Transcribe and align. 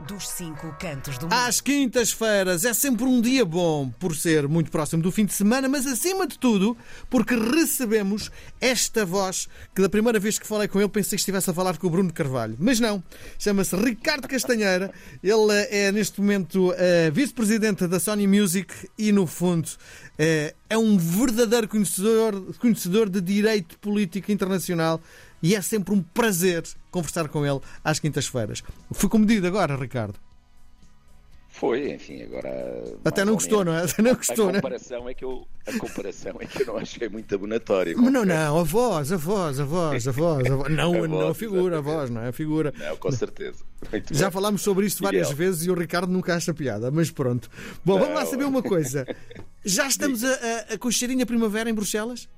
dos 0.00 0.28
cinco 0.28 0.74
cantos 0.78 1.16
do 1.18 1.22
mundo. 1.22 1.32
Às 1.32 1.60
quintas-feiras 1.60 2.64
é 2.64 2.74
sempre 2.74 3.04
um 3.04 3.20
dia 3.20 3.44
bom 3.44 3.88
por 3.98 4.14
ser 4.14 4.46
muito 4.46 4.70
próximo 4.70 5.02
do 5.02 5.10
fim 5.10 5.24
de 5.24 5.32
semana, 5.32 5.68
mas 5.68 5.86
acima 5.86 6.26
de 6.26 6.38
tudo 6.38 6.76
porque 7.08 7.34
recebemos 7.34 8.30
esta 8.60 9.04
voz 9.06 9.48
que 9.74 9.80
da 9.80 9.88
primeira 9.88 10.18
vez 10.18 10.38
que 10.38 10.46
falei 10.46 10.68
com 10.68 10.78
ele 10.80 10.88
pensei 10.88 11.16
que 11.16 11.20
estivesse 11.20 11.50
a 11.50 11.54
falar 11.54 11.78
com 11.78 11.86
o 11.86 11.90
Bruno 11.90 12.12
Carvalho. 12.12 12.56
Mas 12.58 12.78
não, 12.78 13.02
chama-se 13.38 13.74
Ricardo 13.76 14.28
Castanheira. 14.28 14.92
Ele 15.22 15.52
é 15.70 15.90
neste 15.90 16.20
momento 16.20 16.70
uh, 16.70 16.76
vice-presidente 17.12 17.86
da 17.86 17.98
Sony 17.98 18.26
Music 18.26 18.72
e 18.98 19.12
no 19.12 19.26
fundo 19.26 19.66
uh, 19.66 20.54
é 20.68 20.76
um 20.76 20.98
verdadeiro 20.98 21.68
conhecedor, 21.68 22.54
conhecedor 22.58 23.08
de 23.08 23.20
direito 23.20 23.78
político 23.78 24.30
internacional 24.30 25.00
e 25.46 25.54
é 25.54 25.62
sempre 25.62 25.94
um 25.94 26.02
prazer 26.02 26.64
conversar 26.90 27.28
com 27.28 27.46
ele 27.46 27.60
às 27.84 28.00
quintas-feiras. 28.00 28.64
Foi 28.90 29.08
comedido 29.08 29.46
agora, 29.46 29.76
Ricardo. 29.76 30.18
Foi, 31.48 31.92
enfim, 31.92 32.22
agora. 32.24 32.84
Até 33.04 33.24
não 33.24 33.34
gostou, 33.34 33.64
não 33.64 33.72
é? 33.72 33.84
Até 33.84 34.02
não 34.02 34.14
gostou, 34.14 34.50
a 34.50 34.54
comparação 34.54 35.04
né? 35.04 35.10
é 35.12 35.14
que 35.14 35.24
eu 35.24 35.46
A 35.66 35.78
comparação 35.78 36.36
é 36.40 36.46
que 36.46 36.62
eu 36.62 36.66
não 36.66 36.76
achei 36.76 37.08
muito 37.08 37.32
abonatória. 37.32 37.94
Mas 37.96 38.12
não, 38.12 38.24
não, 38.24 38.58
a 38.58 38.62
voz, 38.64 39.12
a 39.12 39.16
voz, 39.16 39.60
a 39.60 39.64
voz, 39.64 40.08
a 40.08 40.10
voz. 40.10 40.44
A 40.46 40.50
voz. 40.50 40.68
Não, 40.68 41.04
a, 41.04 41.08
não 41.08 41.28
a 41.28 41.34
figura, 41.34 41.76
exatamente. 41.76 41.78
a 41.78 41.80
voz, 41.80 42.10
não 42.10 42.20
é? 42.22 42.28
A 42.28 42.32
figura. 42.32 42.74
Não, 42.76 42.96
com 42.96 43.12
certeza. 43.12 43.64
Muito 43.90 44.14
Já 44.14 44.26
bem. 44.26 44.32
falámos 44.32 44.62
sobre 44.62 44.84
isto 44.84 45.02
várias 45.02 45.28
Miguel. 45.30 45.46
vezes 45.46 45.64
e 45.64 45.70
o 45.70 45.74
Ricardo 45.74 46.12
nunca 46.12 46.34
acha 46.34 46.52
piada, 46.52 46.90
mas 46.90 47.10
pronto. 47.10 47.48
Bom, 47.84 47.94
não. 47.94 48.00
vamos 48.00 48.16
lá 48.16 48.26
saber 48.26 48.44
uma 48.44 48.62
coisa. 48.62 49.06
Já 49.64 49.86
estamos 49.86 50.24
a, 50.24 50.32
a, 50.32 51.22
a 51.22 51.26
primavera 51.26 51.70
em 51.70 51.74
Bruxelas? 51.74 52.28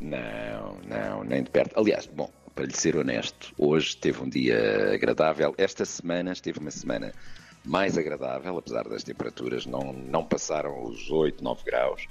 Não, 0.00 0.78
não, 0.86 1.24
nem 1.24 1.42
de 1.42 1.50
perto. 1.50 1.78
Aliás, 1.78 2.06
bom, 2.06 2.30
para 2.54 2.66
lhe 2.66 2.76
ser 2.76 2.96
honesto, 2.96 3.52
hoje 3.56 3.96
teve 3.96 4.22
um 4.22 4.28
dia 4.28 4.92
agradável. 4.94 5.54
Esta 5.56 5.84
semana 5.84 6.32
esteve 6.32 6.58
uma 6.58 6.70
semana 6.70 7.12
mais 7.64 7.98
agradável, 7.98 8.56
apesar 8.56 8.88
das 8.88 9.02
temperaturas 9.02 9.66
não, 9.66 9.92
não 9.92 10.24
passaram 10.24 10.84
os 10.84 11.10
8, 11.10 11.42
9 11.42 11.62
graus 11.64 12.06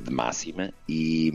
de 0.00 0.10
máxima, 0.10 0.72
e 0.88 1.30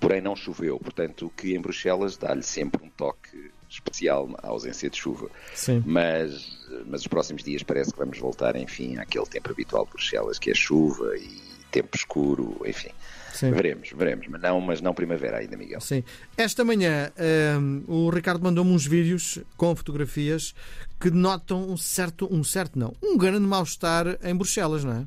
porém 0.00 0.20
não 0.20 0.36
choveu. 0.36 0.78
Portanto, 0.78 1.26
o 1.26 1.30
que 1.30 1.54
em 1.54 1.60
Bruxelas 1.60 2.16
dá-lhe 2.16 2.42
sempre 2.42 2.84
um 2.84 2.88
toque 2.90 3.50
especial 3.68 4.28
à 4.42 4.48
ausência 4.48 4.88
de 4.88 4.96
chuva. 4.96 5.30
Sim. 5.54 5.82
Mas, 5.84 6.66
mas 6.86 7.02
os 7.02 7.06
próximos 7.06 7.42
dias 7.42 7.62
parece 7.62 7.92
que 7.92 7.98
vamos 7.98 8.18
voltar, 8.18 8.56
enfim, 8.56 8.96
àquele 8.96 9.26
tempo 9.26 9.50
habitual 9.50 9.84
de 9.84 9.90
Bruxelas, 9.90 10.38
que 10.38 10.50
é 10.50 10.54
chuva 10.54 11.16
e 11.16 11.47
tempo 11.70 11.96
escuro, 11.96 12.60
enfim. 12.66 12.90
Sim. 13.32 13.52
Veremos, 13.52 13.90
veremos, 13.94 14.26
mas 14.28 14.40
não, 14.40 14.60
mas 14.60 14.80
não 14.80 14.92
primavera 14.92 15.38
ainda, 15.38 15.56
Miguel. 15.56 15.80
Sim. 15.80 16.02
Esta 16.36 16.64
manhã 16.64 17.12
um, 17.60 17.84
o 17.86 18.10
Ricardo 18.10 18.42
mandou-me 18.42 18.72
uns 18.72 18.84
vídeos 18.84 19.38
com 19.56 19.76
fotografias 19.76 20.54
que 20.98 21.08
denotam 21.08 21.70
um 21.70 21.76
certo, 21.76 22.28
um 22.32 22.42
certo 22.42 22.78
não, 22.78 22.92
um 23.02 23.16
grande 23.16 23.46
mal-estar 23.46 24.18
em 24.24 24.34
Bruxelas, 24.34 24.82
não 24.82 24.92
é? 24.92 25.06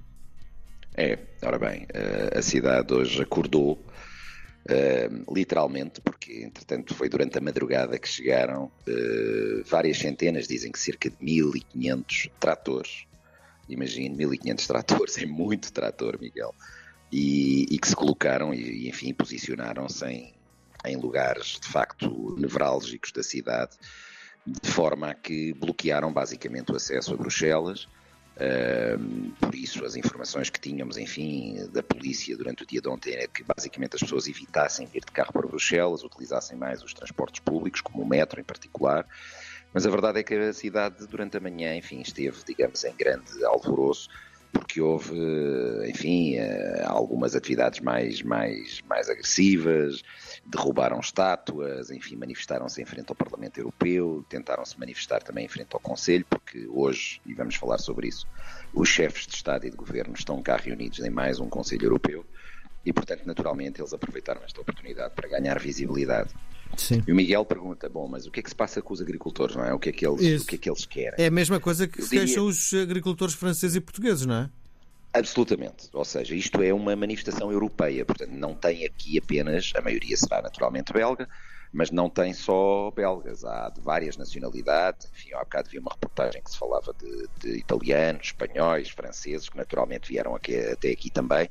É, 0.96 1.20
ora 1.42 1.58
bem, 1.58 1.86
eh, 1.94 2.38
a 2.38 2.42
cidade 2.42 2.94
hoje 2.94 3.22
acordou 3.22 3.74
uh, 3.74 5.34
literalmente, 5.34 6.02
porque 6.02 6.44
entretanto 6.44 6.94
foi 6.94 7.08
durante 7.08 7.38
a 7.38 7.42
madrugada 7.42 7.98
que 7.98 8.08
chegaram 8.08 8.66
uh, 8.66 9.64
várias 9.66 9.98
centenas, 9.98 10.48
dizem 10.48 10.72
que 10.72 10.80
cerca 10.80 11.10
de 11.10 11.16
1500 11.20 12.30
tratores. 12.40 13.06
Imagine, 13.70 14.16
1500 14.16 14.68
tratores, 14.68 15.18
é 15.20 15.26
muito 15.26 15.72
trator, 15.72 16.18
Miguel 16.20 16.54
e, 17.12 17.68
e 17.70 17.78
que 17.78 17.88
se 17.88 17.96
colocaram 17.96 18.54
e, 18.54 18.88
enfim, 18.88 19.14
posicionaram-se 19.14 20.06
em, 20.06 20.34
em 20.86 20.96
lugares 20.96 21.60
de 21.60 21.68
facto 21.68 22.36
nevrálgicos 22.40 23.12
da 23.12 23.22
cidade, 23.22 23.72
de 24.46 24.70
forma 24.70 25.10
a 25.10 25.14
que 25.14 25.54
bloquearam 25.54 26.12
basicamente 26.12 26.72
o 26.72 26.76
acesso 26.76 27.14
a 27.14 27.18
Bruxelas. 27.18 27.88
Uh, 28.34 29.30
por 29.40 29.54
isso, 29.54 29.84
as 29.84 29.96
informações 29.96 30.50
que 30.50 30.60
tínhamos, 30.60 30.98
enfim, 30.98 31.68
da 31.72 31.84
polícia 31.84 32.36
durante 32.36 32.64
o 32.64 32.66
dia 32.66 32.82
de 32.82 32.88
ontem 32.88 33.14
é 33.14 33.28
que 33.28 33.44
basicamente 33.44 33.96
as 33.96 34.02
pessoas 34.02 34.26
evitassem 34.28 34.88
ir 34.94 35.02
de 35.02 35.12
carro 35.12 35.34
para 35.34 35.46
Bruxelas, 35.46 36.02
utilizassem 36.02 36.58
mais 36.58 36.82
os 36.82 36.94
transportes 36.94 37.42
públicos, 37.42 37.82
como 37.82 38.02
o 38.02 38.08
metro 38.08 38.40
em 38.40 38.44
particular. 38.44 39.06
Mas 39.74 39.86
a 39.86 39.90
verdade 39.90 40.20
é 40.20 40.24
que 40.24 40.34
a 40.36 40.54
cidade, 40.54 41.08
durante 41.08 41.38
a 41.38 41.40
manhã, 41.40 41.76
enfim, 41.76 42.02
esteve, 42.02 42.38
digamos, 42.46 42.84
em 42.84 42.96
grande 42.96 43.44
alvoroço 43.46 44.10
porque 44.52 44.82
houve, 44.82 45.18
enfim, 45.88 46.36
eh, 46.36 46.84
algumas 46.86 47.36
atividades 47.36 47.80
mais, 47.80 48.22
mais, 48.22 48.82
mais 48.82 49.10
agressivas, 49.10 50.04
derrubaram 50.46 51.00
estátuas, 51.00 51.90
enfim, 51.90 52.18
manifestaram-se 52.18 52.82
em 52.82 52.86
frente 52.86 53.10
ao 53.10 53.16
Parlamento 53.16 53.60
Europeu, 53.60 54.26
tentaram 54.28 54.66
se 54.66 54.78
manifestar 54.78 55.24
também 55.24 55.46
em 55.46 55.48
frente 55.48 55.70
ao 55.74 55.80
Conselho, 55.80 56.26
porque 56.30 56.68
hoje, 56.68 57.22
e 57.26 57.34
vamos 57.34 57.56
falar 57.56 57.78
sobre 57.78 58.08
isso, 58.08 58.28
os 58.74 58.90
chefes 58.90 59.26
de 59.26 59.36
Estado 59.36 59.66
e 59.66 59.70
de 59.70 59.78
Governo 59.78 60.14
estão 60.14 60.42
cá 60.42 60.58
reunidos 60.58 61.00
em 61.00 61.10
mais 61.10 61.40
um 61.40 61.48
Conselho 61.48 61.86
Europeu 61.86 62.26
e, 62.86 62.92
portanto, 62.92 63.24
naturalmente, 63.26 63.80
eles 63.80 63.94
aproveitaram 63.94 64.42
esta 64.44 64.60
oportunidade 64.60 65.14
para 65.16 65.28
ganhar 65.28 65.60
visibilidade. 65.60 66.30
Sim. 66.78 67.04
E 67.08 67.12
o 67.12 67.16
Miguel 67.16 67.46
pergunta: 67.46 67.90
bom, 67.90 68.08
mas 68.08 68.26
o 68.26 68.32
que 68.32 68.40
é 68.40 68.44
que 68.44 68.50
se 68.50 68.56
passa 68.56 68.82
com 68.82 68.94
os 68.94 69.02
agricultores, 69.02 69.56
não 69.56 69.66
é? 69.66 69.74
O 69.74 69.80
que 69.80 69.90
é 69.90 69.92
que 69.92 70.06
eles, 70.06 70.42
o 70.42 70.46
que 70.46 70.56
é 70.56 70.58
que 70.58 70.70
eles 70.70 70.86
querem? 70.86 71.24
É 71.24 71.28
a 71.28 71.32
mesma 71.32 71.60
coisa 71.60 71.88
que 71.88 72.02
diria... 72.02 72.22
queixam 72.22 72.46
os 72.46 72.74
agricultores 72.74 73.36
franceses 73.36 73.76
e 73.76 73.82
portugueses, 73.82 74.26
não 74.26 74.36
é? 74.36 74.50
Absolutamente. 75.14 75.90
Ou 75.92 76.06
seja, 76.06 76.34
isto 76.34 76.62
é 76.62 76.74
uma 76.74 76.96
manifestação 76.96 77.52
europeia, 77.52 78.06
portanto, 78.06 78.32
não 78.32 78.56
tem 78.56 78.86
aqui 78.86 79.18
apenas, 79.18 79.74
a 79.76 79.82
maioria 79.82 80.16
será 80.16 80.42
naturalmente 80.42 80.94
belga, 80.94 81.28
mas 81.74 81.92
não 81.92 82.10
tem 82.10 82.34
só 82.34 82.90
belgas, 82.92 83.44
há 83.44 83.70
de 83.70 83.82
várias 83.82 84.16
nacionalidades. 84.16 85.10
Enfim, 85.14 85.34
há 85.34 85.40
bocado 85.40 85.70
vi 85.70 85.80
uma 85.80 85.92
reportagem 85.92 86.42
que 86.42 86.52
se 86.52 86.58
falava 86.58 86.94
de, 86.94 87.28
de 87.40 87.58
italianos, 87.60 88.28
espanhóis, 88.28 88.90
franceses, 88.90 89.50
que 89.50 89.58
naturalmente 89.58 90.08
vieram 90.08 90.34
aqui, 90.34 90.56
até 90.58 90.92
aqui 90.92 91.10
também 91.10 91.50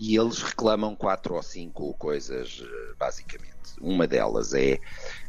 e 0.00 0.16
eles 0.16 0.40
reclamam 0.40 0.96
quatro 0.96 1.34
ou 1.34 1.42
cinco 1.42 1.92
coisas, 1.92 2.62
eh, 2.64 2.94
basicamente. 2.98 3.50
Uma 3.78 4.06
delas 4.06 4.54
é 4.54 4.80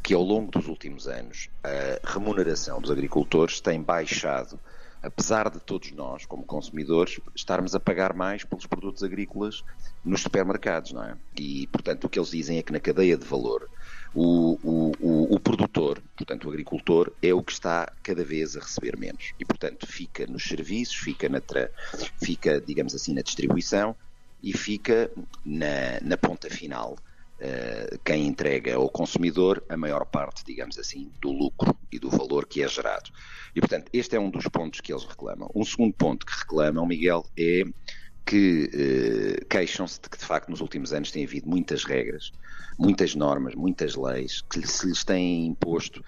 que 0.01 0.13
ao 0.13 0.23
longo 0.23 0.49
dos 0.49 0.65
últimos 0.67 1.09
anos 1.09 1.49
a 1.61 2.09
remuneração 2.09 2.79
dos 2.79 2.89
agricultores 2.89 3.59
tem 3.59 3.81
baixado, 3.81 4.57
apesar 5.03 5.49
de 5.49 5.59
todos 5.59 5.91
nós, 5.91 6.25
como 6.25 6.45
consumidores, 6.45 7.19
estarmos 7.35 7.75
a 7.75 7.81
pagar 7.81 8.13
mais 8.13 8.45
pelos 8.45 8.65
produtos 8.65 9.03
agrícolas 9.03 9.61
nos 10.05 10.21
supermercados, 10.21 10.93
não 10.93 11.03
é? 11.03 11.17
E, 11.37 11.67
portanto, 11.67 12.05
o 12.05 12.09
que 12.09 12.17
eles 12.17 12.31
dizem 12.31 12.57
é 12.57 12.63
que 12.63 12.71
na 12.71 12.79
cadeia 12.79 13.17
de 13.17 13.25
valor 13.25 13.69
o, 14.15 14.57
o, 14.63 15.35
o, 15.35 15.39
produtor, 15.39 16.01
portanto 16.15 16.45
o 16.45 16.49
agricultor, 16.49 17.11
é 17.21 17.33
o 17.33 17.43
que 17.43 17.51
está 17.51 17.91
cada 18.01 18.23
vez 18.23 18.55
a 18.55 18.61
receber 18.61 18.97
menos. 18.97 19.33
E, 19.37 19.43
portanto, 19.43 19.85
fica 19.85 20.25
nos 20.27 20.43
serviços, 20.43 20.95
fica, 20.95 21.27
na 21.27 21.41
tra... 21.41 21.69
fica 22.23 22.61
digamos 22.61 22.95
assim, 22.95 23.13
na 23.13 23.21
distribuição 23.21 23.95
e 24.41 24.55
fica 24.57 25.11
na, 25.45 25.99
na 26.01 26.17
ponta 26.17 26.49
final 26.49 26.93
uh, 26.93 27.99
quem 28.03 28.27
entrega 28.27 28.75
ao 28.75 28.89
consumidor 28.89 29.63
a 29.69 29.77
maior 29.77 30.05
parte, 30.05 30.43
digamos 30.45 30.77
assim, 30.77 31.11
do 31.21 31.31
lucro 31.31 31.75
e 31.91 31.99
do 31.99 32.09
valor 32.09 32.45
que 32.45 32.63
é 32.63 32.67
gerado. 32.67 33.11
E, 33.55 33.59
portanto, 33.59 33.89
este 33.93 34.15
é 34.15 34.19
um 34.19 34.29
dos 34.29 34.47
pontos 34.47 34.81
que 34.81 34.91
eles 34.91 35.03
reclamam. 35.03 35.49
Um 35.53 35.63
segundo 35.63 35.93
ponto 35.93 36.25
que 36.25 36.33
reclamam, 36.33 36.85
Miguel, 36.85 37.25
é 37.37 37.63
que 38.25 38.69
uh, 39.41 39.45
queixam-se 39.47 39.99
de 40.01 40.09
que, 40.09 40.17
de 40.17 40.25
facto, 40.25 40.49
nos 40.49 40.61
últimos 40.61 40.93
anos 40.93 41.11
tem 41.11 41.25
havido 41.25 41.49
muitas 41.49 41.83
regras, 41.83 42.31
muitas 42.77 43.15
normas, 43.15 43.55
muitas 43.55 43.95
leis 43.95 44.41
que 44.41 44.65
se 44.65 44.87
lhes 44.87 45.03
têm 45.03 45.47
imposto 45.47 46.03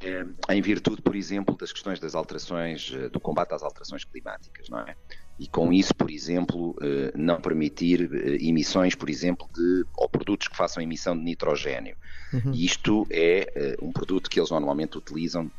eh, 0.00 0.26
em 0.50 0.60
virtude, 0.60 1.00
por 1.00 1.16
exemplo, 1.16 1.56
das 1.56 1.72
questões 1.72 1.98
das 1.98 2.14
alterações, 2.14 2.90
do 3.10 3.18
combate 3.18 3.54
às 3.54 3.62
alterações 3.62 4.04
climáticas, 4.04 4.68
não 4.68 4.80
é? 4.80 4.94
E 5.38 5.48
com 5.48 5.72
isso, 5.72 5.94
por 5.94 6.10
exemplo, 6.10 6.76
eh, 6.80 7.12
não 7.16 7.40
permitir 7.40 8.08
eh, 8.12 8.36
emissões, 8.40 8.94
por 8.94 9.10
exemplo, 9.10 9.48
de 9.52 9.84
ou 9.96 10.08
produtos 10.08 10.46
que 10.46 10.56
façam 10.56 10.82
emissão 10.82 11.16
de 11.16 11.24
nitrogênio. 11.24 11.96
Uhum. 12.32 12.52
Isto 12.52 13.06
é 13.10 13.52
eh, 13.54 13.76
um 13.82 13.92
produto 13.92 14.30
que 14.30 14.38
eles 14.38 14.50
normalmente 14.50 14.96
utilizam, 14.96 15.50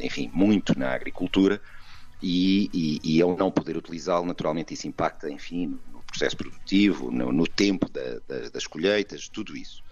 enfim, 0.00 0.28
muito 0.34 0.76
na 0.76 0.92
agricultura 0.92 1.60
e, 2.20 2.68
e, 2.72 3.16
e 3.16 3.22
ao 3.22 3.36
não 3.36 3.52
poder 3.52 3.76
utilizá-lo, 3.76 4.26
naturalmente 4.26 4.74
isso 4.74 4.88
impacta, 4.88 5.30
enfim, 5.30 5.78
no 5.92 6.02
processo 6.02 6.36
produtivo, 6.36 7.10
no, 7.12 7.30
no 7.30 7.46
tempo 7.46 7.88
da, 7.88 8.18
da, 8.26 8.48
das 8.48 8.66
colheitas, 8.66 9.28
tudo 9.28 9.56
isso. 9.56 9.84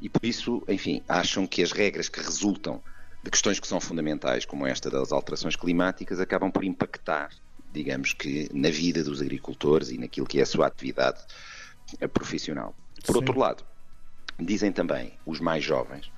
E 0.00 0.08
por 0.08 0.24
isso, 0.24 0.64
enfim, 0.68 1.00
acham 1.08 1.46
que 1.46 1.62
as 1.62 1.70
regras 1.70 2.08
que 2.08 2.20
resultam 2.20 2.82
de 3.22 3.30
questões 3.30 3.60
que 3.60 3.68
são 3.68 3.80
fundamentais, 3.80 4.44
como 4.44 4.66
esta 4.66 4.90
das 4.90 5.12
alterações 5.12 5.54
climáticas, 5.54 6.18
acabam 6.18 6.50
por 6.50 6.64
impactar 6.64 7.30
digamos 7.74 8.12
que, 8.12 8.48
na 8.52 8.70
vida 8.70 9.02
dos 9.02 9.20
agricultores 9.20 9.90
e 9.90 9.98
naquilo 9.98 10.26
que 10.26 10.38
é 10.38 10.42
a 10.42 10.46
sua 10.46 10.66
atividade 10.66 11.20
eh, 12.00 12.06
profissional. 12.06 12.74
Por 13.04 13.12
Sim. 13.12 13.18
outro 13.18 13.38
lado, 13.38 13.64
dizem 14.38 14.72
também 14.72 15.12
os 15.26 15.40
mais 15.40 15.62
jovens, 15.62 16.10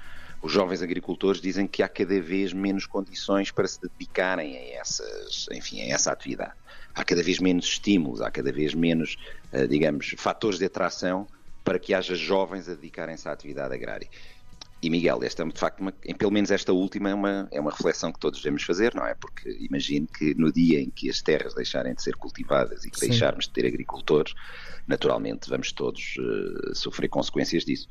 os 0.42 0.52
jovens 0.52 0.82
agricultores 0.82 1.40
dizem 1.40 1.66
que 1.66 1.82
há 1.82 1.88
cada 1.88 2.20
vez 2.20 2.52
menos 2.52 2.86
condições 2.86 3.50
para 3.50 3.66
se 3.66 3.80
dedicarem 3.80 4.56
a 4.56 4.78
essas, 4.78 5.46
enfim, 5.50 5.80
a 5.80 5.94
essa 5.94 6.12
atividade. 6.12 6.52
Há 6.94 7.04
cada 7.04 7.22
vez 7.22 7.38
menos 7.38 7.66
estímulos, 7.66 8.20
há 8.20 8.30
cada 8.30 8.52
vez 8.52 8.74
menos, 8.74 9.16
eh, 9.52 9.66
digamos, 9.66 10.14
fatores 10.16 10.58
de 10.58 10.66
atração 10.66 11.26
para 11.64 11.78
que 11.78 11.92
haja 11.92 12.14
jovens 12.14 12.68
a 12.68 12.74
dedicarem-se 12.74 13.28
à 13.28 13.32
atividade 13.32 13.74
agrária. 13.74 14.08
E 14.82 14.90
Miguel, 14.90 15.22
esta 15.22 15.42
é 15.42 15.46
de 15.46 15.58
facto, 15.58 15.80
uma, 15.80 15.92
pelo 15.92 16.30
menos 16.30 16.50
esta 16.50 16.72
última 16.72 17.10
é 17.10 17.14
uma, 17.14 17.48
é 17.50 17.60
uma 17.60 17.70
reflexão 17.70 18.12
que 18.12 18.18
todos 18.18 18.40
devemos 18.40 18.62
fazer, 18.62 18.94
não 18.94 19.06
é? 19.06 19.14
Porque 19.14 19.50
imagino 19.60 20.06
que 20.06 20.34
no 20.34 20.52
dia 20.52 20.80
em 20.80 20.90
que 20.90 21.08
as 21.08 21.22
terras 21.22 21.54
deixarem 21.54 21.94
de 21.94 22.02
ser 22.02 22.14
cultivadas 22.16 22.84
e 22.84 22.90
que 22.90 22.98
Sim. 22.98 23.08
deixarmos 23.08 23.46
de 23.46 23.52
ter 23.52 23.66
agricultores, 23.66 24.34
naturalmente 24.86 25.48
vamos 25.48 25.72
todos 25.72 26.16
uh, 26.18 26.74
sofrer 26.74 27.08
consequências 27.08 27.64
disso. 27.64 27.88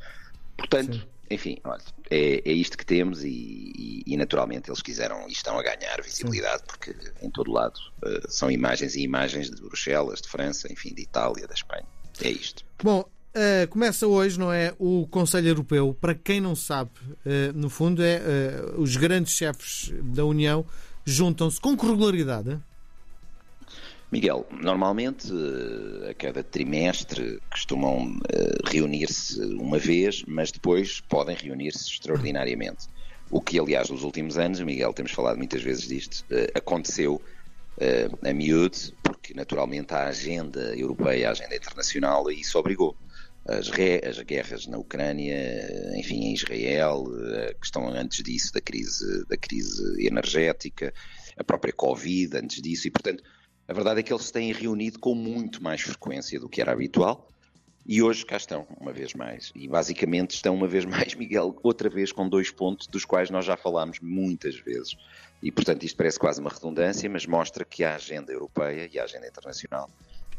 Portanto, 0.55 0.93
Sim. 0.93 1.03
enfim, 1.31 1.57
olha, 1.63 1.81
é, 2.09 2.41
é, 2.45 2.53
isto 2.53 2.77
que 2.77 2.85
temos 2.85 3.23
e, 3.23 3.29
e, 3.29 4.03
e, 4.05 4.15
naturalmente 4.15 4.69
eles 4.69 4.81
quiseram 4.81 5.27
e 5.27 5.31
estão 5.31 5.57
a 5.57 5.63
ganhar 5.63 5.99
visibilidade 6.03 6.59
Sim. 6.59 6.67
porque 6.67 6.95
em 7.21 7.31
todo 7.31 7.51
lado 7.51 7.79
uh, 8.03 8.31
são 8.31 8.51
imagens 8.51 8.95
e 8.95 9.01
imagens 9.01 9.49
de 9.49 9.59
Bruxelas, 9.59 10.21
de 10.21 10.29
França, 10.29 10.71
enfim, 10.71 10.93
de 10.93 11.01
Itália, 11.01 11.47
da 11.47 11.55
Espanha. 11.55 11.87
É 12.21 12.29
isto. 12.29 12.63
Bom, 12.81 13.03
Uh, 13.35 13.67
começa 13.67 14.07
hoje, 14.07 14.39
não 14.39 14.49
é? 14.49 14.73
O 14.79 15.05
Conselho 15.07 15.49
Europeu. 15.49 15.93
Para 15.99 16.15
quem 16.15 16.39
não 16.39 16.55
sabe, 16.55 16.91
uh, 17.03 17.51
no 17.53 17.69
fundo, 17.69 18.01
é 18.01 18.21
uh, 18.21 18.81
os 18.81 18.95
grandes 18.95 19.33
chefes 19.33 19.93
da 20.01 20.23
União 20.23 20.65
juntam-se 21.03 21.59
com 21.59 21.75
regularidade? 21.75 22.57
Miguel, 24.09 24.47
normalmente 24.61 25.29
a 26.09 26.13
cada 26.13 26.41
trimestre 26.43 27.41
costumam 27.51 28.17
reunir-se 28.63 29.41
uma 29.55 29.79
vez, 29.79 30.23
mas 30.25 30.51
depois 30.51 31.01
podem 31.01 31.35
reunir-se 31.35 31.89
extraordinariamente. 31.89 32.87
O 33.29 33.41
que, 33.41 33.59
aliás, 33.59 33.89
nos 33.89 34.03
últimos 34.03 34.37
anos, 34.37 34.61
Miguel, 34.61 34.93
temos 34.93 35.11
falado 35.11 35.37
muitas 35.37 35.61
vezes 35.61 35.87
disto, 35.87 36.23
aconteceu 36.53 37.21
a 38.23 38.33
miúde, 38.33 38.93
porque 39.03 39.33
naturalmente 39.33 39.93
a 39.93 40.07
agenda 40.07 40.73
europeia, 40.77 41.27
a 41.27 41.31
agenda 41.31 41.55
internacional, 41.55 42.31
isso 42.31 42.57
obrigou 42.57 42.95
as, 43.47 43.69
as 43.69 44.19
guerras 44.23 44.67
na 44.67 44.77
Ucrânia, 44.77 45.97
enfim, 45.97 46.25
em 46.25 46.33
Israel, 46.33 47.05
a 47.49 47.53
questão 47.53 47.87
antes 47.89 48.23
disso 48.23 48.51
da 48.53 48.61
crise, 48.61 49.25
da 49.27 49.37
crise 49.37 50.05
energética, 50.05 50.93
a 51.37 51.43
própria 51.43 51.73
Covid 51.73 52.37
antes 52.37 52.61
disso, 52.61 52.87
e 52.87 52.91
portanto 52.91 53.23
a 53.67 53.73
verdade 53.73 53.99
é 53.99 54.03
que 54.03 54.13
eles 54.13 54.25
se 54.25 54.33
têm 54.33 54.51
reunido 54.51 54.99
com 54.99 55.15
muito 55.15 55.63
mais 55.63 55.81
frequência 55.81 56.39
do 56.39 56.47
que 56.47 56.61
era 56.61 56.71
habitual. 56.71 57.29
E 57.87 58.01
hoje 58.01 58.25
cá 58.25 58.37
estão, 58.37 58.67
uma 58.79 58.91
vez 58.91 59.13
mais. 59.13 59.51
E 59.55 59.67
basicamente 59.67 60.31
estão, 60.31 60.55
uma 60.55 60.67
vez 60.67 60.85
mais, 60.85 61.13
Miguel, 61.15 61.55
outra 61.61 61.87
vez 61.87 62.11
com 62.11 62.27
dois 62.27 62.49
pontos 62.49 62.87
dos 62.87 63.05
quais 63.05 63.29
nós 63.29 63.45
já 63.45 63.55
falámos 63.55 63.99
muitas 63.99 64.55
vezes. 64.55 64.95
E 65.41 65.51
portanto 65.51 65.83
isto 65.83 65.95
parece 65.95 66.17
quase 66.17 66.41
uma 66.41 66.49
redundância, 66.49 67.09
mas 67.09 67.25
mostra 67.25 67.63
que 67.63 67.83
a 67.83 67.95
agenda 67.95 68.31
europeia 68.31 68.89
e 68.91 68.99
a 68.99 69.03
agenda 69.03 69.27
internacional 69.27 69.89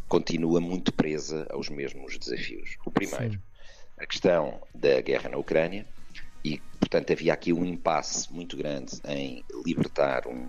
continua 0.08 0.60
muito 0.60 0.92
presa 0.92 1.46
aos 1.50 1.68
mesmos 1.68 2.18
desafios. 2.18 2.76
O 2.84 2.90
primeiro, 2.90 3.34
Sim. 3.34 3.40
a 3.98 4.06
questão 4.06 4.60
da 4.74 5.00
guerra 5.00 5.28
na 5.28 5.36
Ucrânia, 5.36 5.86
e 6.44 6.60
portanto 6.78 7.12
havia 7.12 7.32
aqui 7.32 7.52
um 7.52 7.64
impasse 7.64 8.32
muito 8.32 8.56
grande 8.56 9.00
em 9.08 9.44
libertar 9.64 10.26
um 10.28 10.46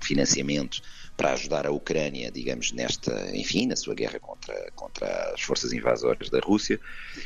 financiamento 0.00 0.80
para 1.16 1.32
ajudar 1.32 1.66
a 1.66 1.72
Ucrânia, 1.72 2.30
digamos, 2.30 2.70
nesta, 2.70 3.36
enfim, 3.36 3.66
na 3.66 3.74
sua 3.74 3.92
guerra 3.92 4.20
contra, 4.20 4.70
contra 4.76 5.32
as 5.34 5.40
forças 5.40 5.72
invasoras 5.72 6.30
da 6.30 6.38
Rússia. 6.38 6.78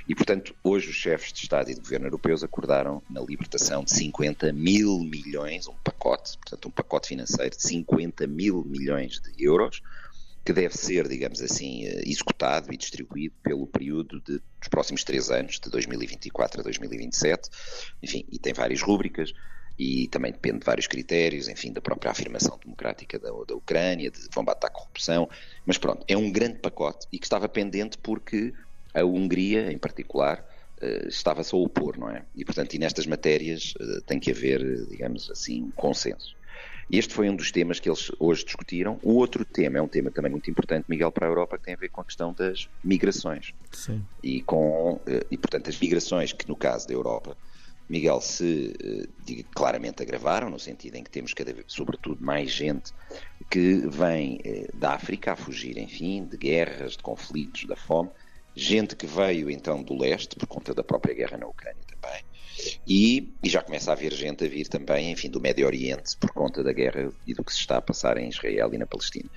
E, 0.08 0.14
portanto, 0.14 0.54
hoje 0.64 0.88
os 0.88 0.96
chefes 0.96 1.32
de 1.32 1.40
Estado 1.40 1.70
e 1.70 1.74
de 1.74 1.80
governo 1.80 2.06
europeus 2.06 2.42
acordaram 2.42 3.02
na 3.10 3.20
libertação 3.20 3.84
de 3.84 3.94
50 3.94 4.50
mil 4.52 4.98
milhões, 5.00 5.68
um 5.68 5.74
pacote, 5.84 6.38
portanto, 6.38 6.68
um 6.68 6.70
pacote 6.70 7.08
financeiro 7.08 7.54
de 7.54 7.62
50 7.62 8.26
mil 8.26 8.64
milhões 8.64 9.20
de 9.20 9.44
euros, 9.44 9.82
que 10.44 10.52
deve 10.52 10.76
ser, 10.76 11.08
digamos 11.08 11.40
assim, 11.40 11.86
eh, 11.86 12.02
executado 12.04 12.72
e 12.72 12.76
distribuído 12.76 13.34
pelo 13.42 13.66
período 13.66 14.20
de, 14.20 14.40
dos 14.58 14.68
próximos 14.68 15.04
três 15.04 15.30
anos, 15.30 15.60
de 15.60 15.70
2024 15.70 16.60
a 16.60 16.64
2027. 16.64 17.48
Enfim, 18.02 18.24
e 18.30 18.38
tem 18.38 18.52
várias 18.52 18.82
rúbricas 18.82 19.32
e 19.78 20.08
também 20.08 20.32
depende 20.32 20.60
de 20.60 20.66
vários 20.66 20.86
critérios, 20.86 21.48
enfim, 21.48 21.72
da 21.72 21.80
própria 21.80 22.10
afirmação 22.10 22.58
democrática 22.62 23.18
da, 23.18 23.30
da 23.30 23.54
Ucrânia, 23.54 24.10
de 24.10 24.28
combate 24.28 24.64
à 24.64 24.70
corrupção. 24.70 25.28
Mas 25.64 25.78
pronto, 25.78 26.04
é 26.08 26.16
um 26.16 26.30
grande 26.30 26.58
pacote 26.58 27.06
e 27.12 27.18
que 27.18 27.26
estava 27.26 27.48
pendente 27.48 27.96
porque 27.98 28.52
a 28.94 29.04
Hungria, 29.04 29.72
em 29.72 29.78
particular, 29.78 30.44
eh, 30.80 31.06
estava-se 31.08 31.54
a 31.54 31.58
opor, 31.58 31.96
não 31.96 32.10
é? 32.10 32.26
E, 32.34 32.44
portanto, 32.44 32.74
e 32.74 32.78
nestas 32.78 33.06
matérias 33.06 33.72
eh, 33.80 34.00
tem 34.06 34.18
que 34.18 34.30
haver, 34.30 34.60
digamos 34.88 35.30
assim, 35.30 35.62
um 35.62 35.70
consenso. 35.70 36.36
Este 36.92 37.14
foi 37.14 37.30
um 37.30 37.34
dos 37.34 37.50
temas 37.50 37.80
que 37.80 37.88
eles 37.88 38.12
hoje 38.18 38.44
discutiram. 38.44 39.00
O 39.02 39.14
outro 39.14 39.46
tema 39.46 39.78
é 39.78 39.82
um 39.82 39.88
tema 39.88 40.10
também 40.10 40.30
muito 40.30 40.50
importante, 40.50 40.84
Miguel, 40.86 41.10
para 41.10 41.26
a 41.26 41.30
Europa, 41.30 41.56
que 41.56 41.64
tem 41.64 41.72
a 41.72 41.78
ver 41.78 41.88
com 41.88 42.02
a 42.02 42.04
questão 42.04 42.34
das 42.34 42.68
migrações. 42.84 43.54
Sim. 43.72 44.04
E, 44.22 44.42
com, 44.42 45.00
eh, 45.06 45.24
e, 45.30 45.38
portanto, 45.38 45.70
as 45.70 45.80
migrações 45.80 46.34
que, 46.34 46.46
no 46.46 46.54
caso 46.54 46.86
da 46.86 46.92
Europa, 46.92 47.34
Miguel, 47.88 48.20
se 48.20 48.76
eh, 48.78 49.08
diga, 49.24 49.42
claramente 49.54 50.02
agravaram, 50.02 50.50
no 50.50 50.58
sentido 50.58 50.96
em 50.96 51.02
que 51.02 51.08
temos, 51.08 51.32
cada 51.32 51.50
vez, 51.50 51.64
sobretudo, 51.68 52.22
mais 52.22 52.50
gente 52.50 52.92
que 53.50 53.76
vem 53.88 54.38
eh, 54.44 54.68
da 54.74 54.92
África 54.92 55.32
a 55.32 55.36
fugir, 55.36 55.78
enfim, 55.78 56.26
de 56.26 56.36
guerras, 56.36 56.92
de 56.92 57.02
conflitos, 57.02 57.64
da 57.64 57.74
fome. 57.74 58.10
Gente 58.54 58.94
que 58.94 59.06
veio, 59.06 59.48
então, 59.48 59.82
do 59.82 59.96
leste, 59.96 60.36
por 60.36 60.46
conta 60.46 60.74
da 60.74 60.84
própria 60.84 61.14
guerra 61.14 61.38
na 61.38 61.46
Ucrânia 61.46 61.91
também 62.02 62.24
e, 62.86 63.32
e, 63.42 63.48
já 63.48 63.62
começa 63.62 63.90
a 63.90 63.94
haver 63.94 64.12
gente 64.12 64.44
a 64.44 64.48
vir 64.48 64.68
também, 64.68 65.10
enfim, 65.10 65.30
do 65.30 65.40
Médio 65.40 65.66
Oriente 65.66 66.16
por 66.16 66.30
conta 66.30 66.62
da 66.62 66.72
guerra 66.72 67.10
e 67.26 67.34
do 67.34 67.42
que 67.42 67.52
se 67.52 67.60
está 67.60 67.78
a 67.78 67.82
passar 67.82 68.16
em 68.18 68.28
Israel 68.28 68.72
e 68.72 68.78
na 68.78 68.86
Palestina. 68.86 69.28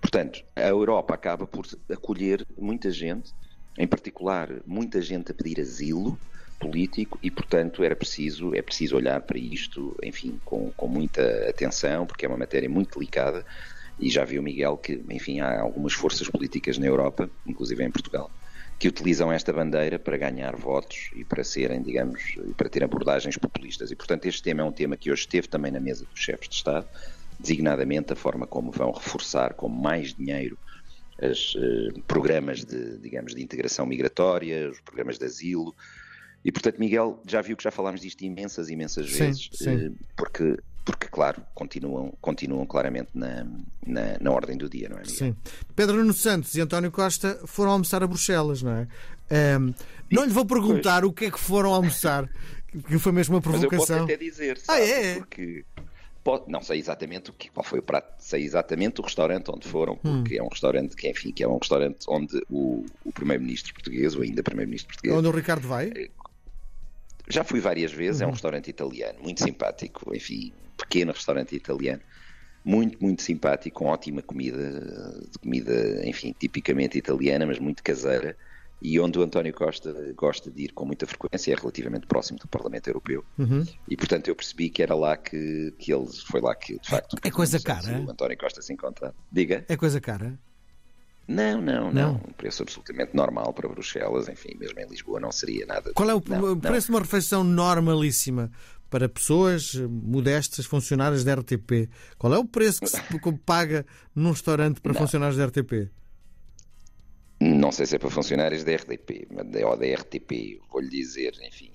Portanto, 0.00 0.42
a 0.56 0.68
Europa 0.68 1.14
acaba 1.14 1.46
por 1.46 1.66
acolher 1.90 2.46
muita 2.58 2.90
gente, 2.90 3.32
em 3.78 3.86
particular 3.86 4.48
muita 4.66 5.00
gente 5.00 5.32
a 5.32 5.34
pedir 5.34 5.60
asilo 5.60 6.18
político 6.58 7.18
e, 7.22 7.30
portanto, 7.30 7.82
era 7.82 7.96
preciso, 7.96 8.54
é 8.54 8.62
preciso 8.62 8.96
olhar 8.96 9.20
para 9.22 9.38
isto, 9.38 9.96
enfim, 10.02 10.40
com, 10.44 10.70
com 10.72 10.86
muita 10.86 11.48
atenção, 11.48 12.06
porque 12.06 12.24
é 12.24 12.28
uma 12.28 12.38
matéria 12.38 12.68
muito 12.68 12.98
delicada 12.98 13.44
e 13.98 14.08
já 14.08 14.24
viu 14.24 14.42
Miguel 14.42 14.76
que, 14.76 15.02
enfim, 15.10 15.40
há 15.40 15.60
algumas 15.60 15.92
forças 15.92 16.28
políticas 16.28 16.78
na 16.78 16.86
Europa, 16.86 17.28
inclusive 17.46 17.84
em 17.84 17.90
Portugal, 17.90 18.30
que 18.82 18.88
utilizam 18.88 19.30
esta 19.30 19.52
bandeira 19.52 19.96
para 19.96 20.16
ganhar 20.16 20.56
votos 20.56 21.12
e 21.14 21.24
para 21.24 21.44
serem, 21.44 21.80
digamos, 21.80 22.34
e 22.36 22.52
para 22.52 22.68
ter 22.68 22.82
abordagens 22.82 23.36
populistas. 23.36 23.92
E, 23.92 23.94
portanto, 23.94 24.26
este 24.26 24.42
tema 24.42 24.62
é 24.62 24.64
um 24.64 24.72
tema 24.72 24.96
que 24.96 25.08
hoje 25.08 25.20
esteve 25.20 25.46
também 25.46 25.70
na 25.70 25.78
mesa 25.78 26.04
dos 26.04 26.18
chefes 26.18 26.48
de 26.48 26.56
Estado, 26.56 26.88
designadamente 27.38 28.12
a 28.12 28.16
forma 28.16 28.44
como 28.44 28.72
vão 28.72 28.90
reforçar 28.90 29.54
com 29.54 29.68
mais 29.68 30.12
dinheiro 30.12 30.58
os 31.22 31.56
eh, 31.56 32.00
programas 32.08 32.64
de, 32.64 32.98
digamos, 32.98 33.36
de 33.36 33.40
integração 33.40 33.86
migratória, 33.86 34.68
os 34.68 34.80
programas 34.80 35.16
de 35.16 35.26
asilo. 35.26 35.72
E, 36.44 36.50
portanto, 36.50 36.80
Miguel, 36.80 37.22
já 37.24 37.40
viu 37.40 37.56
que 37.56 37.62
já 37.62 37.70
falámos 37.70 38.00
disto 38.00 38.22
imensas, 38.22 38.68
imensas 38.68 39.08
vezes, 39.08 39.48
sim, 39.52 39.64
sim. 39.64 39.86
Eh, 39.86 39.90
porque 40.16 40.58
porque, 40.84 41.06
claro, 41.06 41.42
continuam, 41.54 42.12
continuam 42.20 42.66
claramente 42.66 43.10
na, 43.14 43.46
na, 43.86 44.18
na, 44.20 44.30
ordem 44.30 44.56
do 44.56 44.68
dia, 44.68 44.88
não 44.88 44.96
é? 44.96 45.02
Miguel? 45.02 45.14
Sim. 45.16 45.36
Pedro 45.76 45.96
Nuno 45.96 46.12
Santos 46.12 46.54
e 46.54 46.60
António 46.60 46.90
Costa 46.90 47.40
foram 47.46 47.70
almoçar 47.72 48.02
a 48.02 48.06
Bruxelas, 48.06 48.62
não 48.62 48.72
é? 48.72 48.88
Um, 49.58 49.72
não 50.10 50.24
lhe 50.24 50.32
vou 50.32 50.44
perguntar 50.44 51.00
pois. 51.00 51.10
o 51.10 51.14
que 51.14 51.24
é 51.26 51.30
que 51.30 51.38
foram 51.38 51.72
almoçar, 51.72 52.28
que 52.88 52.98
foi 52.98 53.12
mesmo 53.12 53.36
uma 53.36 53.40
provocação. 53.40 53.78
Mas 53.78 53.88
eu 53.90 53.96
posso 53.96 54.04
até 54.04 54.16
dizer, 54.16 54.58
sabe? 54.58 54.82
Ah, 54.82 54.84
é? 54.84 55.14
Porque 55.16 55.64
pode, 56.22 56.50
não 56.50 56.62
sei 56.62 56.78
exatamente 56.78 57.30
o 57.30 57.32
que, 57.32 57.50
qual 57.50 57.64
foi 57.64 57.78
o 57.78 57.82
prato, 57.82 58.14
sei 58.18 58.42
exatamente 58.44 59.00
o 59.00 59.04
restaurante 59.04 59.50
onde 59.50 59.68
foram, 59.68 59.96
porque 59.96 60.34
hum. 60.34 60.40
é 60.40 60.42
um 60.42 60.48
restaurante 60.48 60.96
que, 60.96 61.08
enfim, 61.08 61.32
que 61.32 61.42
é 61.42 61.48
um 61.48 61.58
restaurante 61.58 62.04
onde 62.08 62.42
o, 62.50 62.84
o 63.04 63.12
primeiro-ministro 63.12 63.72
português, 63.74 64.14
ou 64.14 64.22
ainda 64.22 64.42
primeiro-ministro 64.42 64.88
português, 64.88 65.16
onde 65.16 65.28
o 65.28 65.30
Ricardo 65.30 65.66
vai. 65.66 65.92
Eh, 65.94 66.10
já 67.28 67.44
fui 67.44 67.60
várias 67.60 67.92
vezes, 67.92 68.20
uhum. 68.20 68.26
é 68.26 68.30
um 68.30 68.32
restaurante 68.32 68.68
italiano, 68.68 69.18
muito 69.22 69.42
simpático, 69.42 70.14
enfim, 70.14 70.52
pequeno 70.92 71.12
restaurante 71.12 71.56
italiano, 71.56 72.02
muito, 72.62 73.02
muito 73.02 73.22
simpático, 73.22 73.78
com 73.78 73.86
ótima 73.86 74.20
comida, 74.20 75.26
comida, 75.40 76.06
enfim, 76.06 76.34
tipicamente 76.38 76.98
italiana, 76.98 77.46
mas 77.46 77.58
muito 77.58 77.82
caseira, 77.82 78.36
e 78.80 79.00
onde 79.00 79.18
o 79.18 79.22
António 79.22 79.52
Costa 79.54 80.12
gosta 80.14 80.50
de 80.50 80.64
ir 80.64 80.72
com 80.72 80.84
muita 80.84 81.06
frequência, 81.06 81.52
é 81.52 81.56
relativamente 81.56 82.06
próximo 82.06 82.38
do 82.38 82.46
Parlamento 82.46 82.88
Europeu, 82.88 83.24
uhum. 83.38 83.64
e 83.88 83.96
portanto 83.96 84.28
eu 84.28 84.36
percebi 84.36 84.68
que 84.68 84.82
era 84.82 84.94
lá 84.94 85.16
que, 85.16 85.72
que 85.78 85.92
eles, 85.92 86.20
foi 86.20 86.40
lá 86.40 86.54
que 86.54 86.78
de 86.78 86.88
facto 86.88 87.16
é 87.22 87.30
coisa 87.30 87.58
cara. 87.58 87.98
o 88.00 88.10
António 88.10 88.36
Costa 88.36 88.60
se 88.60 88.72
encontra. 88.72 89.14
Diga. 89.30 89.64
É 89.68 89.76
coisa 89.76 90.00
cara? 90.00 90.38
Não, 91.26 91.60
não, 91.60 91.92
não, 91.92 91.92
não. 91.92 92.14
Um 92.16 92.32
preço 92.32 92.62
absolutamente 92.62 93.14
normal 93.14 93.52
para 93.52 93.68
Bruxelas, 93.68 94.28
enfim, 94.28 94.56
mesmo 94.58 94.78
em 94.80 94.86
Lisboa 94.86 95.20
não 95.20 95.30
seria 95.30 95.64
nada. 95.66 95.92
Qual 95.94 96.10
é 96.10 96.14
o 96.14 96.22
não, 96.26 96.58
preço 96.58 96.90
não. 96.90 96.98
de 96.98 96.98
uma 96.98 97.00
refeição 97.00 97.44
normalíssima 97.44 98.50
para 98.90 99.08
pessoas 99.08 99.74
modestas, 99.74 100.66
funcionários 100.66 101.24
da 101.24 101.34
RTP? 101.34 101.88
Qual 102.18 102.34
é 102.34 102.38
o 102.38 102.44
preço 102.44 102.80
que 102.80 102.88
se 102.88 103.00
paga 103.46 103.86
num 104.14 104.30
restaurante 104.30 104.80
para 104.80 104.92
funcionários 104.94 105.38
da 105.38 105.46
RTP? 105.46 105.90
Não 107.40 107.72
sei 107.72 107.86
se 107.86 107.96
é 107.96 107.98
para 107.98 108.10
funcionários 108.10 108.62
da 108.62 108.72
RTP, 108.74 109.26
ou 109.64 109.76
da 109.76 109.86
RTP, 109.86 110.60
vou-lhe 110.70 110.88
dizer, 110.88 111.34
enfim, 111.42 111.72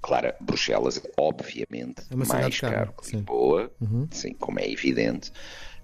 claro, 0.00 0.32
Bruxelas 0.40 0.98
é 0.98 1.10
obviamente 1.16 2.02
é 2.10 2.14
mais 2.14 2.60
caro 2.60 2.92
que 2.92 3.16
Lisboa, 3.16 3.72
uhum. 3.80 4.06
sim, 4.12 4.32
como 4.34 4.60
é 4.60 4.70
evidente 4.70 5.32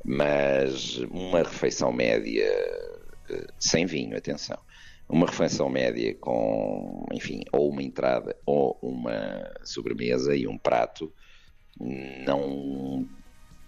mas 0.04 0.98
uma 1.10 1.38
refeição 1.38 1.92
média 1.92 2.44
eh, 3.30 3.46
sem 3.58 3.86
vinho, 3.86 4.16
atenção, 4.16 4.58
uma 5.08 5.26
refeição 5.26 5.68
média 5.68 6.14
com, 6.14 7.06
enfim, 7.12 7.42
ou 7.52 7.70
uma 7.70 7.82
entrada 7.82 8.36
ou 8.46 8.78
uma 8.82 9.50
sobremesa 9.62 10.34
e 10.34 10.46
um 10.46 10.56
prato 10.58 11.12
não 12.26 13.06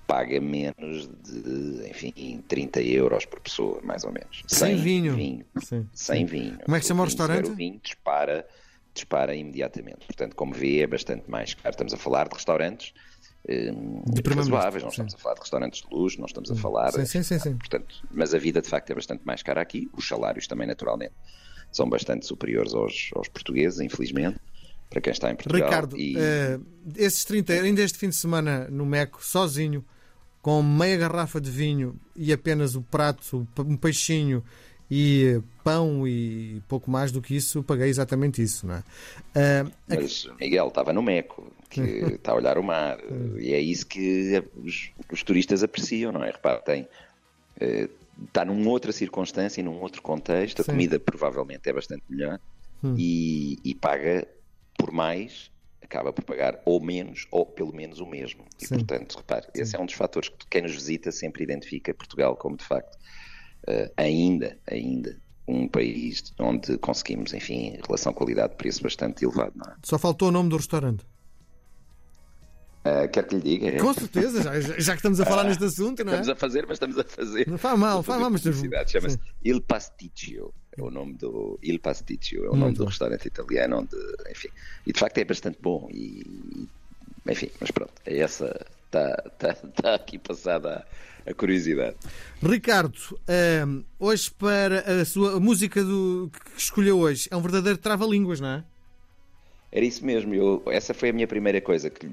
paga 0.06 0.40
menos 0.40 1.08
de, 1.22 1.88
enfim, 1.88 2.42
30 2.46 2.82
euros 2.82 3.24
por 3.24 3.40
pessoa, 3.40 3.80
mais 3.82 4.04
ou 4.04 4.12
menos. 4.12 4.42
Sem, 4.46 4.76
vinho. 4.76 5.14
vinho. 5.14 5.46
Sim. 5.62 5.88
Sem 5.92 6.26
vinho. 6.26 6.58
Como 6.64 6.76
é 6.76 6.78
que 6.78 6.84
se 6.84 6.88
chama 6.88 7.02
o 7.02 7.06
restaurante? 7.06 7.50
O 7.50 7.54
vinho 7.54 7.80
dispara, 7.82 8.46
dispara 8.92 9.34
imediatamente. 9.34 10.06
Portanto, 10.06 10.36
como 10.36 10.52
vê, 10.52 10.80
é 10.80 10.86
bastante 10.86 11.30
mais 11.30 11.54
caro. 11.54 11.70
Estamos 11.70 11.94
a 11.94 11.96
falar 11.96 12.28
de 12.28 12.34
restaurantes 12.34 12.92
hum, 13.48 14.02
razoáveis, 14.34 14.82
não 14.82 14.90
estamos 14.90 15.14
a 15.14 15.18
falar 15.18 15.34
de 15.34 15.40
restaurantes 15.40 15.82
de 15.82 15.94
luxo, 15.94 16.18
não 16.18 16.26
estamos 16.26 16.50
a 16.50 16.54
falar. 16.54 16.92
Sim, 16.92 17.06
sim, 17.06 17.22
sim, 17.22 17.38
sim. 17.38 17.56
Portanto, 17.56 17.94
mas 18.10 18.34
a 18.34 18.38
vida 18.38 18.60
de 18.60 18.68
facto 18.68 18.90
é 18.90 18.94
bastante 18.94 19.22
mais 19.24 19.42
cara 19.42 19.60
aqui, 19.60 19.88
os 19.96 20.06
salários 20.06 20.46
também, 20.46 20.66
naturalmente, 20.66 21.14
são 21.70 21.88
bastante 21.88 22.26
superiores 22.26 22.74
aos, 22.74 23.10
aos 23.14 23.28
portugueses, 23.28 23.80
infelizmente 23.80 24.38
para 24.94 25.00
quem 25.00 25.12
está 25.12 25.30
em 25.30 25.34
Portugal. 25.34 25.68
Ricardo, 25.68 25.98
e... 25.98 26.16
uh, 26.16 26.64
esses 26.96 27.24
30, 27.24 27.52
ainda 27.52 27.82
este 27.82 27.98
fim 27.98 28.08
de 28.08 28.14
semana 28.14 28.68
no 28.70 28.86
Meco, 28.86 29.24
sozinho, 29.24 29.84
com 30.40 30.62
meia 30.62 30.96
garrafa 30.96 31.40
de 31.40 31.50
vinho 31.50 31.98
e 32.14 32.32
apenas 32.32 32.76
o 32.76 32.82
prato, 32.82 33.48
um 33.58 33.76
peixinho 33.76 34.44
e 34.90 35.40
pão 35.62 36.06
e 36.06 36.62
pouco 36.68 36.90
mais 36.90 37.10
do 37.10 37.22
que 37.22 37.34
isso, 37.34 37.62
paguei 37.62 37.88
exatamente 37.88 38.42
isso, 38.42 38.66
não 38.66 38.74
é? 38.74 38.78
Uh, 38.78 39.72
Mas 39.88 40.28
Miguel 40.40 40.68
estava 40.68 40.92
no 40.92 41.02
Meco, 41.02 41.50
que 41.70 41.80
está 42.14 42.32
a 42.32 42.34
olhar 42.34 42.58
o 42.58 42.62
mar, 42.62 42.98
e 43.38 43.52
é 43.52 43.60
isso 43.60 43.86
que 43.86 44.42
os, 44.56 44.90
os 45.10 45.22
turistas 45.22 45.62
apreciam, 45.62 46.12
não 46.12 46.22
é? 46.22 46.30
Repare, 46.30 46.62
tem. 46.62 46.88
Uh, 47.56 47.88
está 48.26 48.44
numa 48.44 48.70
outra 48.70 48.92
circunstância 48.92 49.60
e 49.60 49.64
num 49.64 49.80
outro 49.80 50.02
contexto, 50.02 50.60
a 50.60 50.64
Sim. 50.64 50.72
comida 50.72 51.00
provavelmente 51.00 51.68
é 51.68 51.72
bastante 51.72 52.04
melhor 52.08 52.38
hum. 52.82 52.94
e, 52.96 53.58
e 53.64 53.74
paga 53.74 54.28
por 54.78 54.92
mais, 54.92 55.50
acaba 55.82 56.12
por 56.12 56.24
pagar 56.24 56.60
ou 56.64 56.80
menos 56.80 57.26
ou 57.30 57.44
pelo 57.44 57.74
menos 57.74 57.98
o 58.00 58.06
mesmo. 58.06 58.44
E 58.60 58.66
Sim. 58.66 58.76
portanto, 58.76 59.16
repare, 59.16 59.46
Sim. 59.46 59.62
esse 59.62 59.76
é 59.76 59.80
um 59.80 59.86
dos 59.86 59.94
fatores 59.94 60.28
que 60.28 60.46
quem 60.48 60.62
nos 60.62 60.72
visita 60.72 61.10
sempre 61.10 61.42
identifica 61.42 61.92
Portugal 61.94 62.36
como 62.36 62.56
de 62.56 62.64
facto 62.64 62.96
uh, 63.68 63.92
ainda, 63.96 64.58
ainda 64.70 65.16
um 65.46 65.68
país 65.68 66.32
onde 66.38 66.78
conseguimos, 66.78 67.34
enfim, 67.34 67.78
relação 67.86 68.12
qualidade-preço 68.12 68.82
bastante 68.82 69.24
elevado. 69.24 69.54
É? 69.66 69.74
Só 69.82 69.98
faltou 69.98 70.28
o 70.28 70.32
nome 70.32 70.48
do 70.48 70.56
restaurante. 70.56 71.04
Uh, 72.86 73.08
quer 73.10 73.26
que 73.26 73.36
lhe 73.36 73.40
diga? 73.40 73.78
Com 73.78 73.94
certeza, 73.94 74.42
já, 74.42 74.60
já 74.60 74.92
que 74.92 74.98
estamos 74.98 75.18
a 75.18 75.24
falar 75.24 75.44
uh, 75.44 75.48
neste 75.48 75.64
assunto, 75.64 76.04
não 76.04 76.12
é? 76.12 76.16
Estamos 76.16 76.28
a 76.28 76.36
fazer, 76.36 76.66
mas 76.66 76.76
estamos 76.76 76.98
a 76.98 77.04
fazer. 77.04 77.48
Não 77.48 77.56
faz 77.56 77.78
mal, 77.78 78.02
faz 78.02 78.20
mal, 78.20 78.30
mas 78.30 78.42
chama-se 78.42 79.18
Il 79.42 79.62
Pasticcio. 79.62 80.52
É 80.76 80.82
o 80.82 80.90
nome 80.90 81.14
do 81.14 81.58
Il 81.62 81.78
Pasticcio, 81.78 82.44
é 82.44 82.50
o 82.50 82.56
nome 82.56 82.74
do 82.74 82.84
restaurante 82.84 83.26
italiano, 83.26 83.78
onde, 83.78 83.96
enfim, 84.30 84.48
e 84.86 84.92
de 84.92 85.00
facto 85.00 85.16
é 85.16 85.24
bastante 85.24 85.58
bom. 85.62 85.88
E, 85.90 86.68
enfim, 87.26 87.50
mas 87.58 87.70
pronto, 87.70 87.94
é 88.04 88.18
essa. 88.18 88.66
Está 88.94 89.16
tá, 89.38 89.54
tá 89.54 89.94
aqui 89.96 90.18
passada 90.18 90.86
a, 91.26 91.34
curiosidade. 91.34 91.96
Ricardo, 92.40 92.96
um, 93.66 93.84
hoje 93.98 94.30
para 94.30 95.00
a 95.00 95.04
sua 95.04 95.36
a 95.36 95.40
música 95.40 95.82
do, 95.82 96.30
que 96.32 96.60
escolheu 96.60 97.00
hoje 97.00 97.28
é 97.30 97.36
um 97.36 97.40
verdadeiro 97.40 97.76
trava-línguas, 97.76 98.40
não 98.40 98.48
é? 98.48 98.64
Era 99.72 99.84
isso 99.84 100.06
mesmo. 100.06 100.32
Eu, 100.32 100.62
essa 100.68 100.94
foi 100.94 101.08
a 101.08 101.12
minha 101.12 101.26
primeira 101.26 101.60
coisa. 101.60 101.90
Que, 101.90 102.06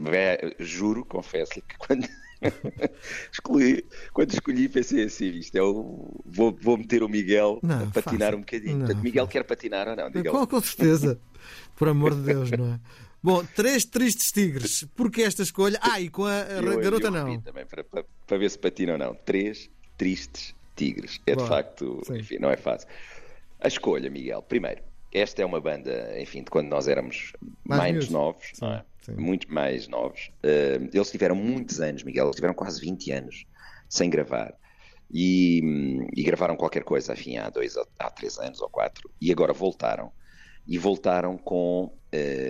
juro, 0.57 1.05
confesso-lhe 1.05 1.61
que 1.61 1.77
quando 1.77 2.07
escolhi, 3.31 3.85
quando 4.11 4.33
escolhi 4.33 4.67
pensei 4.67 5.03
assim, 5.03 5.27
isto 5.27 5.55
é 5.55 5.61
o, 5.61 6.19
vou, 6.25 6.57
vou 6.59 6.75
meter 6.75 7.03
o 7.03 7.09
Miguel 7.09 7.59
não, 7.61 7.83
a 7.83 7.85
patinar 7.85 8.31
fácil. 8.31 8.37
um 8.37 8.39
bocadinho. 8.39 8.77
Não, 8.77 8.85
Portanto, 8.87 9.03
Miguel 9.03 9.27
quer 9.27 9.43
patinar 9.43 9.87
ou 9.87 9.95
não? 9.95 10.11
Com, 10.31 10.47
com 10.47 10.61
certeza. 10.61 11.21
Por 11.75 11.87
amor 11.87 12.15
de 12.15 12.21
Deus, 12.21 12.49
não 12.49 12.73
é? 12.73 12.79
Bom, 13.23 13.45
três 13.55 13.85
tristes 13.85 14.31
tigres. 14.31 14.83
Porquê 14.95 15.21
esta 15.23 15.43
escolha? 15.43 15.79
Ah, 15.81 16.01
e 16.01 16.09
com 16.09 16.25
a, 16.25 16.39
eu, 16.61 16.79
garota 16.79 17.07
eu 17.07 17.11
não. 17.11 17.39
Também 17.41 17.65
para, 17.65 17.83
para, 17.83 18.03
para, 18.25 18.37
ver 18.37 18.49
se 18.49 18.57
patina 18.57 18.93
ou 18.93 18.97
não. 18.97 19.13
Três 19.13 19.69
tristes 19.97 20.55
tigres. 20.75 21.19
É 21.27 21.35
Boa. 21.35 21.45
de 21.45 21.49
facto, 21.49 22.01
Sim. 22.05 22.17
enfim, 22.17 22.37
não 22.39 22.49
é 22.49 22.57
fácil. 22.57 22.87
A 23.59 23.67
escolha, 23.67 24.09
Miguel. 24.09 24.41
Primeiro, 24.41 24.81
esta 25.13 25.41
é 25.41 25.45
uma 25.45 25.59
banda, 25.59 26.19
enfim, 26.19 26.43
de 26.43 26.49
quando 26.49 26.67
nós 26.67 26.87
éramos 26.87 27.33
mais, 27.63 27.93
mais 27.93 28.09
novos, 28.09 28.51
é? 28.63 29.11
muito 29.11 29.51
mais 29.53 29.87
novos. 29.87 30.31
Uh, 30.43 30.89
eles 30.91 31.11
tiveram 31.11 31.35
muitos 31.35 31.81
anos, 31.81 32.03
Miguel, 32.03 32.25
eles 32.25 32.35
tiveram 32.35 32.53
quase 32.53 32.81
20 32.81 33.11
anos 33.11 33.45
sem 33.89 34.09
gravar. 34.09 34.53
E, 35.13 36.07
e 36.15 36.23
gravaram 36.23 36.55
qualquer 36.55 36.83
coisa, 36.83 37.11
enfim, 37.11 37.35
há 37.35 37.49
dois, 37.49 37.75
há 37.99 38.09
três 38.09 38.39
anos 38.39 38.61
ou 38.61 38.69
quatro, 38.69 39.11
e 39.19 39.29
agora 39.31 39.51
voltaram. 39.51 40.11
E 40.65 40.77
voltaram 40.77 41.37
com, 41.37 41.93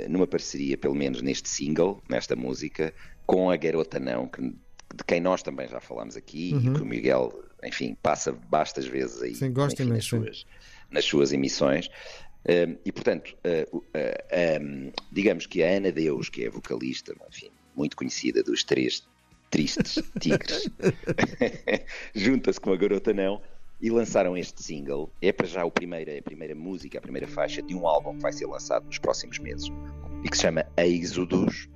numa 0.10 0.26
parceria, 0.26 0.78
pelo 0.78 0.96
menos 0.96 1.22
neste 1.22 1.48
single, 1.48 2.02
nesta 2.10 2.36
música, 2.36 2.94
com 3.26 3.52
a 3.52 3.56
Garota 3.56 4.00
Não, 4.00 4.28
que, 4.28 4.42
de 4.42 5.04
quem 5.06 5.22
nós 5.22 5.44
também 5.44 5.68
já 5.68 5.80
falámos 5.80 6.18
aqui, 6.18 6.52
uhum. 6.54 6.60
e 6.60 6.76
que 6.76 6.82
o 6.82 6.86
Miguel, 6.86 7.44
enfim, 7.64 7.96
passa 8.02 8.32
bastas 8.32 8.86
vezes 8.86 9.22
aí 9.22 9.36
sim, 9.36 9.52
enfim, 9.84 9.86
nas, 9.86 10.06
suas, 10.06 10.46
nas 10.90 11.06
suas 11.06 11.32
emissões 11.32 11.90
e 12.84 12.92
portanto, 12.92 13.36
uh, 13.46 13.78
uh, 13.78 14.94
digamos 15.12 15.46
que 15.46 15.64
a 15.64 15.78
Ana 15.78 15.92
Deus, 15.92 16.30
que 16.30 16.44
é 16.44 16.48
a 16.48 16.52
vocalista, 16.52 17.14
enfim, 17.30 17.52
muito 17.76 17.96
conhecida 17.96 18.42
dos 18.42 18.64
três 18.64 19.08
tristes 19.52 20.02
tigres, 20.20 20.70
junta-se 22.16 22.60
com 22.60 22.72
a 22.72 22.78
Garota 22.78 23.14
Não 23.14 23.42
e 23.82 23.90
lançaram 23.90 24.38
este 24.38 24.62
single. 24.64 25.12
É 25.22 25.32
para 25.32 25.48
já 25.48 25.66
o 25.66 25.72
primeiro, 25.72 26.18
a 26.18 26.22
primeira 26.22 26.54
música, 26.54 26.98
a 26.98 27.02
primeira 27.02 27.28
faixa 27.28 27.62
de 27.62 27.76
um 27.76 27.88
álbum 27.88 28.16
que 28.16 28.22
vai 28.22 28.32
ser 28.32 28.46
lançado 28.46 28.86
nos 28.86 29.00
próximos 29.00 29.40
meses 29.40 29.70
e 30.24 30.30
que 30.30 30.36
se 30.36 30.44
chama 30.44 30.66
Exodus 30.78 31.68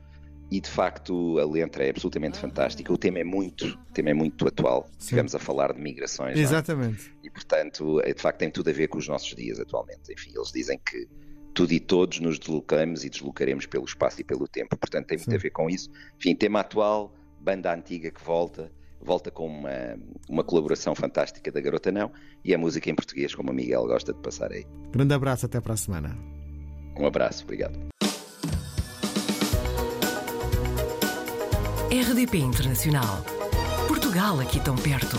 e 0.51 0.59
de 0.59 0.69
facto 0.69 1.39
a 1.39 1.45
letra 1.45 1.83
é 1.83 1.89
absolutamente 1.89 2.37
fantástica. 2.37 2.93
O 2.93 2.97
tema 2.97 3.19
é 3.19 3.23
muito, 3.23 3.65
o 3.65 3.93
tema 3.93 4.11
é 4.11 4.13
muito 4.13 4.47
atual. 4.47 4.85
Sim. 4.91 4.97
Estivemos 4.99 5.33
a 5.33 5.39
falar 5.39 5.73
de 5.73 5.81
migrações. 5.81 6.37
É? 6.37 6.41
Exatamente. 6.41 7.09
É? 7.23 7.27
E 7.27 7.29
portanto, 7.31 7.99
é, 8.01 8.13
de 8.13 8.21
facto, 8.21 8.39
tem 8.39 8.51
tudo 8.51 8.69
a 8.69 8.73
ver 8.73 8.87
com 8.87 8.99
os 8.99 9.07
nossos 9.07 9.33
dias 9.35 9.59
atualmente. 9.59 10.13
Enfim, 10.13 10.31
eles 10.35 10.51
dizem 10.51 10.79
que 10.85 11.07
tudo 11.53 11.71
e 11.71 11.79
todos 11.79 12.19
nos 12.19 12.37
deslocamos 12.37 13.03
e 13.03 13.09
deslocaremos 13.09 13.65
pelo 13.65 13.85
espaço 13.85 14.21
e 14.21 14.23
pelo 14.23 14.47
tempo. 14.47 14.77
Portanto, 14.77 15.07
tem 15.07 15.17
muito 15.17 15.31
Sim. 15.31 15.35
a 15.35 15.39
ver 15.39 15.49
com 15.49 15.69
isso. 15.69 15.89
Enfim, 16.19 16.35
tema 16.35 16.59
atual, 16.59 17.15
banda 17.39 17.73
antiga 17.73 18.11
que 18.11 18.23
volta. 18.23 18.71
Volta 19.01 19.29
com 19.29 19.47
uma, 19.47 19.97
uma 20.27 20.43
colaboração 20.43 20.95
fantástica 20.95 21.51
da 21.51 21.61
Garota 21.61 21.91
Não 21.91 22.11
e 22.43 22.53
a 22.53 22.57
música 22.57 22.89
em 22.89 22.95
português, 22.95 23.35
como 23.35 23.51
a 23.51 23.53
Miguel 23.53 23.85
gosta 23.85 24.13
de 24.13 24.19
passar 24.19 24.51
aí. 24.51 24.65
Grande 24.91 25.13
abraço, 25.13 25.45
até 25.45 25.61
para 25.61 25.73
a 25.73 25.77
semana. 25.77 26.17
Um 26.97 27.05
abraço, 27.05 27.43
obrigado. 27.43 27.77
RDP 31.91 32.37
Internacional. 32.37 33.23
Portugal 33.87 34.39
aqui 34.39 34.59
tão 34.59 34.75
perto. 34.75 35.17